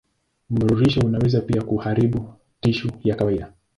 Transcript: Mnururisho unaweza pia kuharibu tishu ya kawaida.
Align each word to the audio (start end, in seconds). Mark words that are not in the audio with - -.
Mnururisho 0.49 1.01
unaweza 1.01 1.41
pia 1.41 1.61
kuharibu 1.61 2.33
tishu 2.61 2.91
ya 3.03 3.15
kawaida. 3.15 3.53